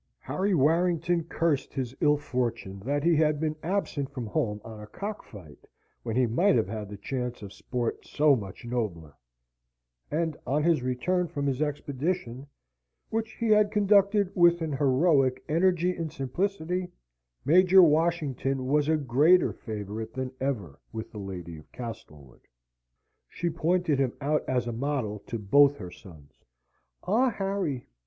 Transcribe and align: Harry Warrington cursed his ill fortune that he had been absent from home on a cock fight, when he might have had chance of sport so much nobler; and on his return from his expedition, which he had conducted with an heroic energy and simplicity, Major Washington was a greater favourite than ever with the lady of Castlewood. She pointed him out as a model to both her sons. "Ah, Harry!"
Harry 0.17 0.55
Warrington 0.55 1.25
cursed 1.25 1.75
his 1.75 1.93
ill 2.01 2.17
fortune 2.17 2.79
that 2.79 3.03
he 3.03 3.15
had 3.15 3.39
been 3.39 3.55
absent 3.61 4.09
from 4.09 4.25
home 4.25 4.59
on 4.65 4.79
a 4.79 4.87
cock 4.87 5.21
fight, 5.23 5.67
when 6.01 6.15
he 6.15 6.25
might 6.25 6.55
have 6.55 6.67
had 6.67 6.99
chance 7.03 7.43
of 7.43 7.53
sport 7.53 8.03
so 8.03 8.35
much 8.35 8.65
nobler; 8.65 9.13
and 10.09 10.35
on 10.47 10.63
his 10.63 10.81
return 10.81 11.27
from 11.27 11.45
his 11.45 11.61
expedition, 11.61 12.47
which 13.11 13.33
he 13.33 13.49
had 13.49 13.69
conducted 13.69 14.31
with 14.35 14.63
an 14.63 14.71
heroic 14.73 15.43
energy 15.47 15.95
and 15.95 16.11
simplicity, 16.11 16.89
Major 17.45 17.83
Washington 17.83 18.65
was 18.65 18.89
a 18.89 18.97
greater 18.97 19.53
favourite 19.53 20.13
than 20.13 20.31
ever 20.41 20.79
with 20.91 21.11
the 21.11 21.19
lady 21.19 21.59
of 21.59 21.71
Castlewood. 21.71 22.41
She 23.29 23.51
pointed 23.51 23.99
him 23.99 24.13
out 24.19 24.43
as 24.47 24.65
a 24.65 24.71
model 24.71 25.19
to 25.27 25.37
both 25.37 25.77
her 25.77 25.91
sons. 25.91 26.33
"Ah, 27.03 27.29
Harry!" 27.29 27.85